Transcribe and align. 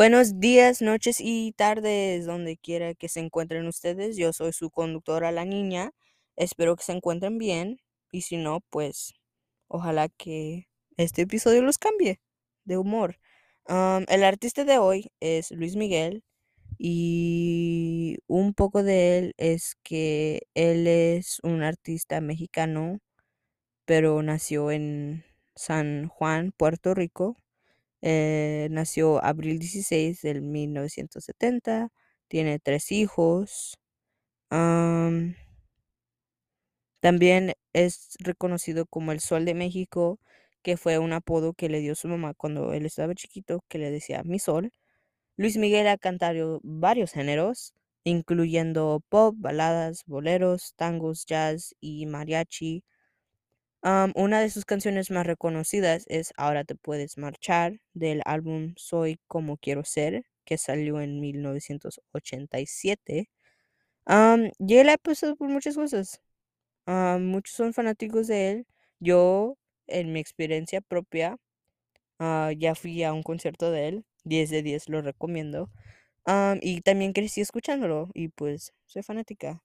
Buenos 0.00 0.40
días, 0.40 0.80
noches 0.80 1.18
y 1.20 1.52
tardes, 1.52 2.24
donde 2.24 2.56
quiera 2.56 2.94
que 2.94 3.10
se 3.10 3.20
encuentren 3.20 3.66
ustedes. 3.66 4.16
Yo 4.16 4.32
soy 4.32 4.54
su 4.54 4.70
conductora, 4.70 5.30
la 5.30 5.44
niña. 5.44 5.90
Espero 6.36 6.74
que 6.74 6.84
se 6.84 6.92
encuentren 6.92 7.36
bien. 7.36 7.82
Y 8.10 8.22
si 8.22 8.38
no, 8.38 8.60
pues 8.70 9.12
ojalá 9.68 10.08
que 10.08 10.68
este 10.96 11.20
episodio 11.20 11.60
los 11.60 11.76
cambie 11.76 12.18
de 12.64 12.78
humor. 12.78 13.18
Um, 13.68 14.06
el 14.08 14.24
artista 14.24 14.64
de 14.64 14.78
hoy 14.78 15.12
es 15.20 15.50
Luis 15.50 15.76
Miguel. 15.76 16.24
Y 16.78 18.16
un 18.26 18.54
poco 18.54 18.82
de 18.82 19.18
él 19.18 19.34
es 19.36 19.76
que 19.82 20.48
él 20.54 20.86
es 20.86 21.40
un 21.42 21.62
artista 21.62 22.22
mexicano, 22.22 23.00
pero 23.84 24.22
nació 24.22 24.70
en 24.70 25.26
San 25.56 26.08
Juan, 26.08 26.52
Puerto 26.56 26.94
Rico. 26.94 27.36
Eh, 28.02 28.68
nació 28.70 29.22
abril 29.24 29.58
16 29.58 30.22
del 30.22 30.42
1970. 30.42 31.90
Tiene 32.28 32.58
tres 32.58 32.92
hijos. 32.92 33.76
también 37.00 37.54
es 37.72 38.16
reconocido 38.20 38.86
como 38.86 39.12
el 39.12 39.20
Sol 39.20 39.44
de 39.44 39.54
México, 39.54 40.18
que 40.62 40.76
fue 40.76 40.98
un 40.98 41.12
apodo 41.12 41.54
que 41.54 41.68
le 41.68 41.80
dio 41.80 41.94
su 41.94 42.08
mamá 42.08 42.34
cuando 42.34 42.72
él 42.74 42.86
estaba 42.86 43.14
chiquito, 43.14 43.64
que 43.68 43.78
le 43.78 43.90
decía 43.90 44.22
mi 44.24 44.38
sol. 44.38 44.72
Luis 45.36 45.56
Miguel 45.58 45.88
ha 45.88 45.98
cantado 45.98 46.60
varios 46.64 47.12
géneros, 47.12 47.74
incluyendo 48.04 49.02
pop, 49.08 49.34
baladas, 49.38 50.04
boleros, 50.06 50.74
tangos, 50.76 51.26
jazz 51.26 51.74
y 51.80 52.06
mariachi. 52.06 52.84
Una 53.82 54.40
de 54.40 54.50
sus 54.50 54.64
canciones 54.64 55.10
más 55.10 55.26
reconocidas 55.26 56.04
es 56.08 56.32
Ahora 56.36 56.64
te 56.64 56.74
puedes 56.74 57.16
marchar 57.18 57.80
del 57.94 58.22
álbum 58.26 58.74
Soy 58.76 59.18
como 59.26 59.56
quiero 59.56 59.84
ser, 59.84 60.24
que 60.44 60.58
salió 60.58 61.00
en 61.00 61.20
1987. 61.20 63.30
y 64.58 64.76
él 64.76 64.88
ha 64.88 64.98
pasado 64.98 65.36
por 65.36 65.48
muchas 65.48 65.76
cosas. 65.76 66.20
muchos 67.20 67.54
son 67.56 67.72
fanáticos 67.74 68.26
de 68.28 68.50
él. 68.50 68.66
Yo, 69.00 69.56
en 69.86 70.12
mi 70.12 70.20
experiencia 70.20 70.80
propia, 70.82 71.36
ah, 72.20 72.52
ya 72.56 72.74
fui 72.74 73.02
a 73.04 73.12
un 73.14 73.22
concierto 73.24 73.70
de 73.72 73.88
él. 73.88 74.04
10 74.24 74.50
de 74.50 74.62
10 74.62 74.88
lo 74.90 75.00
recomiendo. 75.02 75.70
y 76.62 76.80
también 76.82 77.12
crecí 77.14 77.40
escuchándolo 77.42 78.10
y 78.14 78.28
pues 78.28 78.72
soy 78.86 79.02
fanática. 79.02 79.62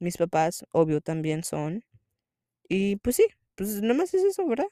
mis 0.00 0.16
papás, 0.18 0.64
obvio, 0.72 1.00
también 1.00 1.44
son. 1.44 1.84
Y 2.68 2.96
pues 2.96 3.16
sí, 3.16 3.26
pues 3.56 3.80
nomás 3.82 4.12
es 4.14 4.24
eso, 4.24 4.46
¿verdad? 4.46 4.68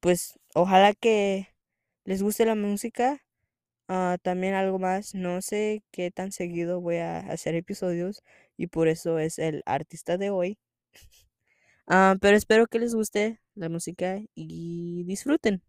pues 0.00 0.38
ojalá 0.54 0.94
que 0.94 1.48
les 2.04 2.22
guste 2.22 2.44
la 2.46 2.54
música. 2.54 3.22
Ah, 3.88 4.18
también 4.22 4.54
algo 4.54 4.78
más, 4.80 5.14
no 5.14 5.42
sé 5.42 5.82
qué 5.92 6.10
tan 6.12 6.32
seguido 6.32 6.80
voy 6.80 6.96
a 6.98 7.20
hacer 7.20 7.54
episodios 7.56 8.22
y 8.56 8.68
por 8.68 8.88
eso 8.88 9.18
es 9.20 9.38
el 9.38 9.62
artista 9.66 10.18
de 10.18 10.30
hoy. 10.30 10.58
Ah, 11.88 12.16
pero 12.20 12.36
espero 12.36 12.66
que 12.68 12.78
les 12.80 12.94
guste 12.94 13.40
la 13.54 13.68
música 13.68 14.20
y 14.34 15.04
disfruten. 15.04 15.62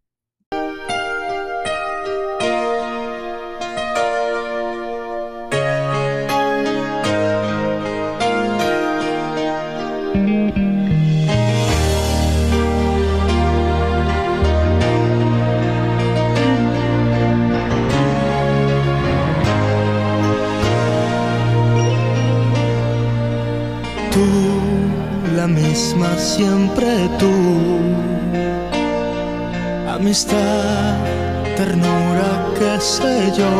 Misma 25.48 26.16
siempre 26.16 27.08
tú. 27.18 27.32
Amistad, 29.88 30.96
ternura, 31.56 32.30
qué 32.58 32.80
sé 32.80 33.32
yo. 33.36 33.50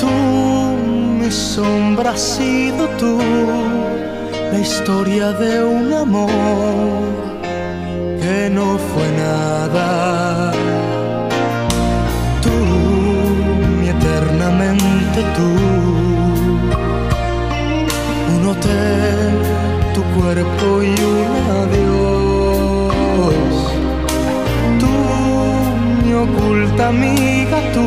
Tú, 0.00 0.08
mi 1.20 1.30
sombra, 1.30 2.10
has 2.10 2.20
sido 2.20 2.86
tú, 3.00 3.18
la 4.52 4.58
historia 4.58 5.32
de 5.32 5.64
un 5.64 5.92
amor 5.92 7.27
cuerpo 20.28 20.82
y 20.82 20.88
un 20.88 21.26
adiós. 21.62 22.94
Tú, 24.80 24.92
mi 26.04 26.12
oculta 26.12 26.88
amiga, 26.88 27.58
tú, 27.72 27.86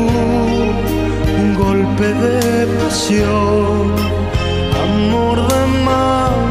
un 1.40 1.54
golpe 1.54 2.06
de 2.12 2.66
pasión, 2.78 3.94
amor 4.84 5.36
de 5.50 5.60
madrugada. 5.84 6.41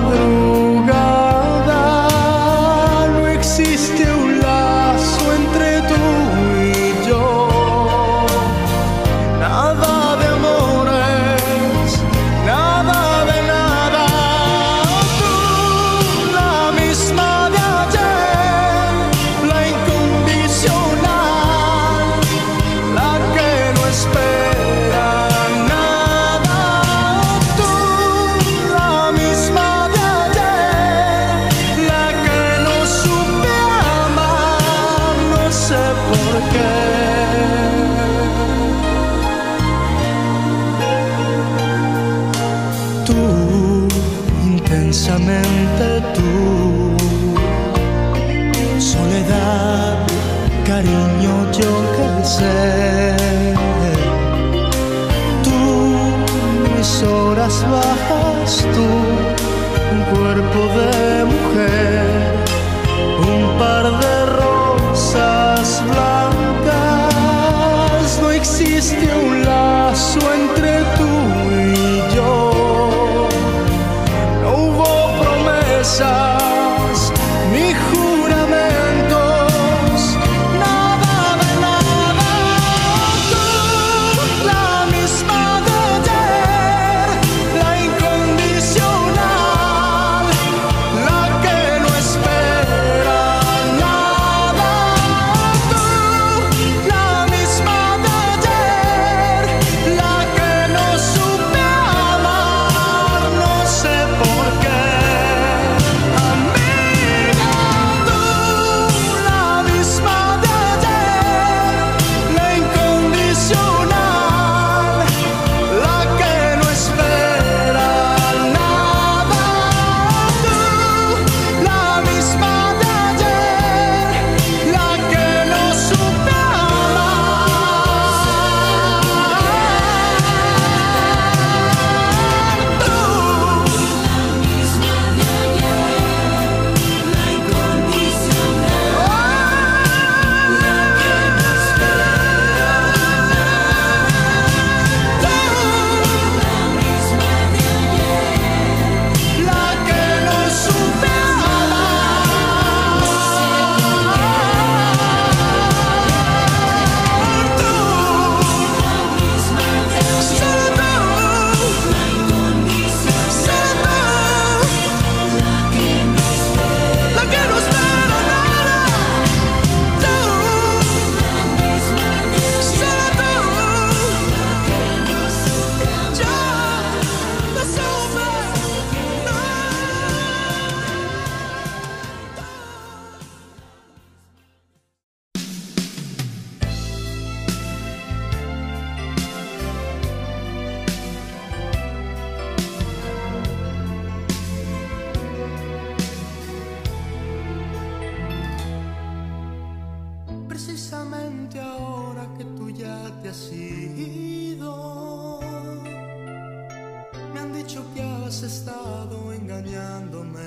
Estado 208.44 209.32
engañándome. 209.34 210.40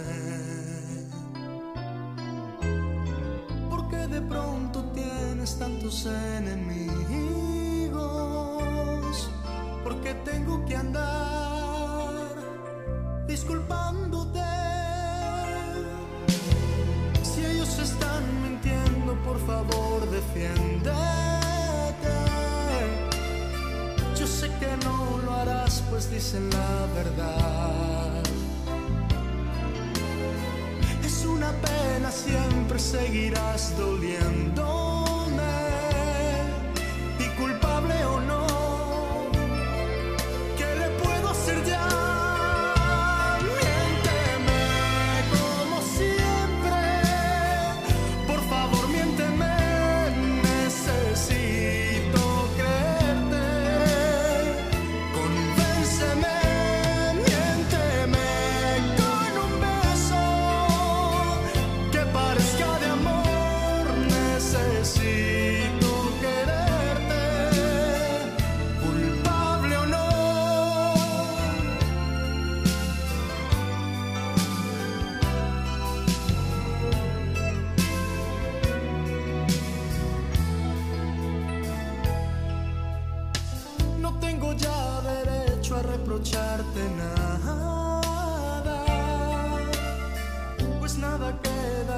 Porque 3.70 3.96
de 4.08 4.20
pronto 4.22 4.82
tienes 4.94 5.58
tantos 5.58 6.06
enemigos. 6.06 6.90
Porque 9.84 10.14
tengo 10.24 10.64
que 10.66 10.76
andar 10.76 12.34
disculpándote. 13.28 14.40
Si 17.22 17.44
ellos 17.44 17.78
están 17.78 18.24
mintiendo, 18.42 19.14
por 19.24 19.38
favor 19.46 20.10
defiéndete. 20.10 21.23
Pues 25.94 26.10
dicen 26.10 26.50
la 26.50 26.86
verdad. 26.92 28.20
Es 31.04 31.24
una 31.24 31.52
pena, 31.52 32.10
siempre 32.10 32.80
seguirás 32.80 33.78
doliéndome. 33.78 34.83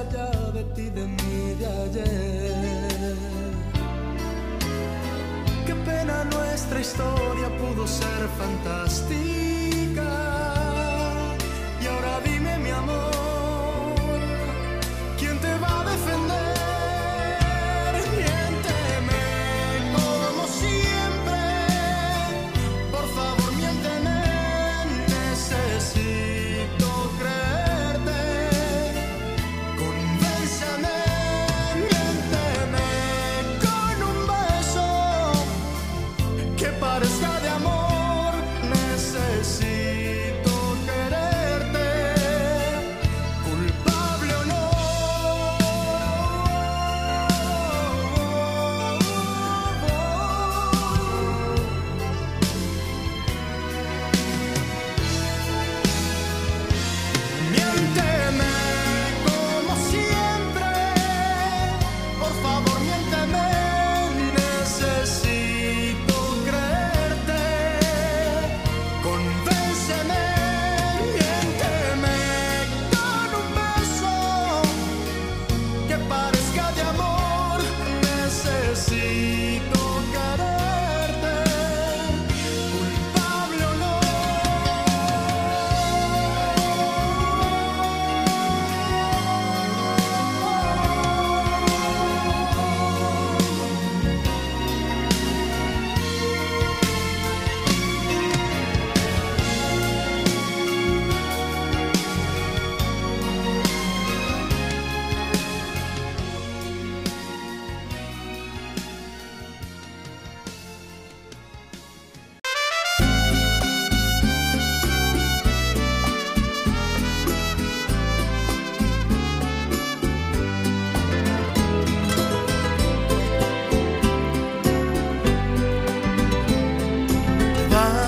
De 0.03 0.63
ti, 0.75 0.89
de 0.89 1.07
mí, 1.07 1.55
de 1.57 1.65
ayer. 1.65 3.15
Qué 5.65 5.75
pena 5.75 6.23
nuestra 6.25 6.79
historia 6.79 7.49
pudo 7.57 7.87
ser 7.87 8.27
fantástica. 8.37 9.46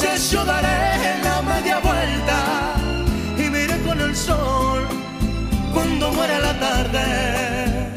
Entonces 0.00 0.30
yo 0.30 0.44
daré 0.44 1.20
la 1.24 1.42
media 1.42 1.80
vuelta 1.80 2.76
y 3.36 3.50
miré 3.50 3.82
con 3.82 4.00
el 4.00 4.14
sol 4.14 4.86
cuando 5.74 6.12
muera 6.12 6.38
la 6.38 6.56
tarde. 6.60 7.90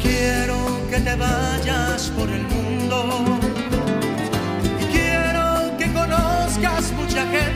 Quiero 0.00 0.56
que 0.88 1.00
te 1.00 1.14
vayas 1.14 2.10
por 2.16 2.30
el 2.30 2.42
mundo 2.44 3.38
y 4.80 4.84
quiero 4.86 5.76
que 5.76 5.92
conozcas 5.92 6.90
mucha 6.92 7.26
gente 7.26 7.55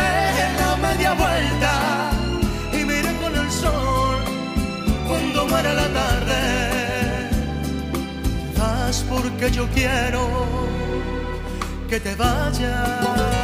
que 9.41 9.49
yo 9.49 9.67
quiero 9.73 10.45
que 11.89 11.99
te 11.99 12.13
vayas. 12.13 13.40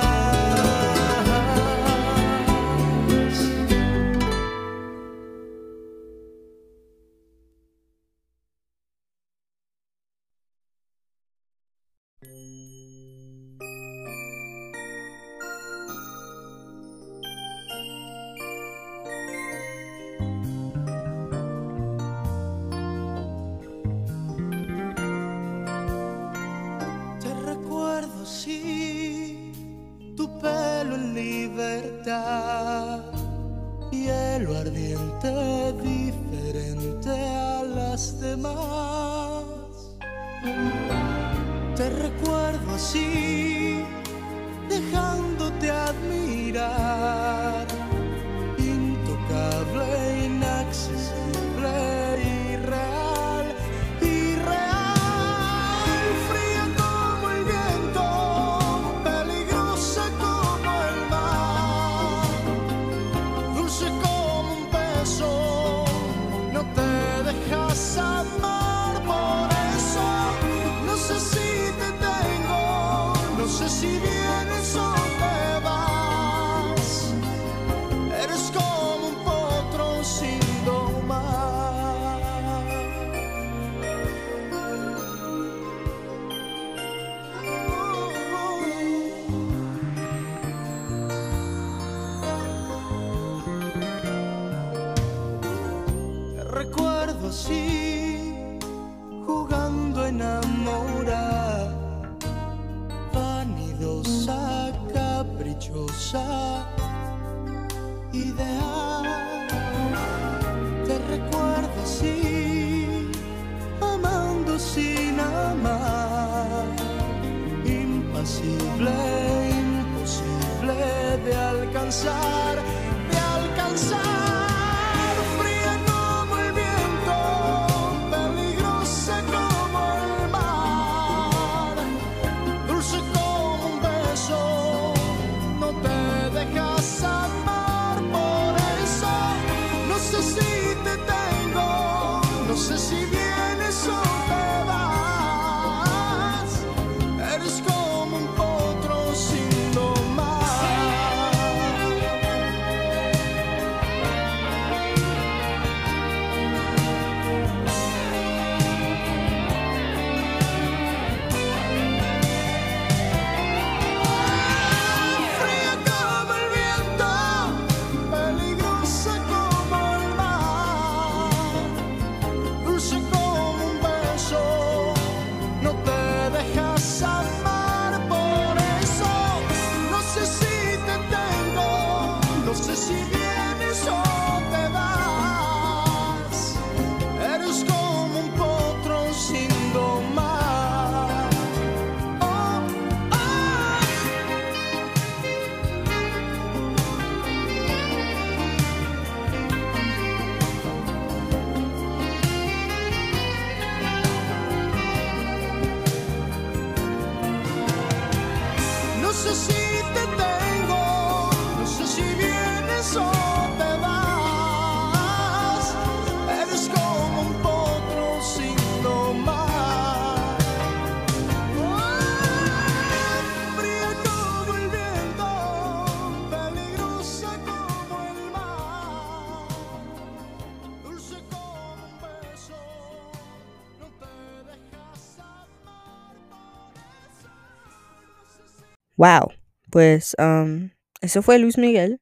Wow. 238.97 239.31
Pues 239.71 240.15
um, 240.17 240.71
eso 241.01 241.21
fue 241.21 241.37
Luis 241.37 241.57
Miguel. 241.57 242.01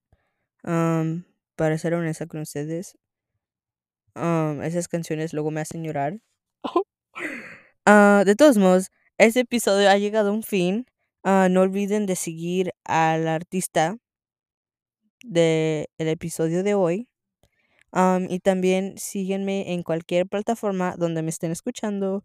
Um, 0.63 1.23
para 1.55 1.77
ser 1.77 1.93
honesta 1.93 2.25
con 2.25 2.41
ustedes, 2.41 2.97
um, 4.15 4.61
esas 4.63 4.87
canciones 4.87 5.33
luego 5.33 5.51
me 5.51 5.61
hacen 5.61 5.83
llorar. 5.83 6.19
Oh. 6.63 6.83
Ah, 7.85 8.23
de 8.25 8.35
todos 8.35 8.57
modos, 8.57 8.87
este 9.17 9.41
episodio 9.41 9.89
ha 9.89 9.97
llegado 9.97 10.29
a 10.29 10.33
un 10.33 10.43
fin. 10.43 10.85
Ah, 11.23 11.49
no 11.51 11.61
olviden 11.61 12.05
de 12.05 12.15
seguir 12.15 12.71
al 12.83 13.27
artista 13.27 13.97
del 15.23 15.87
de 15.97 16.11
episodio 16.11 16.63
de 16.63 16.73
hoy. 16.75 17.07
Um, 17.91 18.27
y 18.29 18.39
también 18.39 18.97
síguenme 18.97 19.73
en 19.73 19.83
cualquier 19.83 20.27
plataforma 20.27 20.95
donde 20.97 21.21
me 21.21 21.29
estén 21.29 21.51
escuchando. 21.51 22.23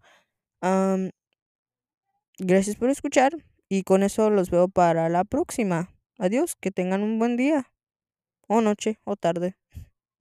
Gracias 2.38 2.76
por 2.76 2.88
escuchar 2.90 3.32
y 3.70 3.84
con 3.84 4.02
eso 4.02 4.28
los 4.28 4.50
veo 4.50 4.68
para 4.68 5.08
la 5.08 5.24
próxima. 5.24 5.94
Adiós, 6.18 6.56
que 6.60 6.72
tengan 6.72 7.02
un 7.02 7.18
buen 7.18 7.36
día 7.38 7.72
o 8.48 8.60
noche 8.60 8.98
o 9.04 9.16
tarde. 9.16 9.56